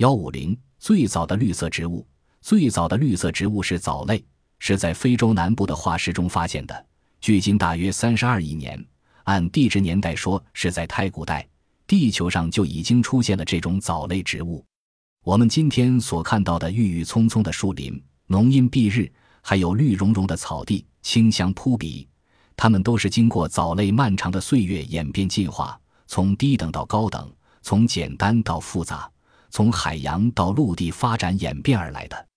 [0.00, 2.06] 幺五零最早的绿色植物，
[2.40, 4.24] 最早的绿色植物是藻类，
[4.58, 6.86] 是在非洲南部的化石中发现的，
[7.20, 8.82] 距今大约三十二亿年。
[9.24, 11.46] 按地质年代说，是在太古代，
[11.86, 14.64] 地球上就已经出现了这种藻类植物。
[15.22, 19.12] 我们今天所看到的郁郁葱葱的树林、浓荫蔽日，
[19.42, 22.08] 还有绿茸茸的草地、清香扑鼻，
[22.56, 27.30] 它们都是经过藻类漫长的岁月演变进化，从低等到高等，
[27.60, 29.06] 从简单到复杂。
[29.50, 32.29] 从海洋到陆地发展演变而来的。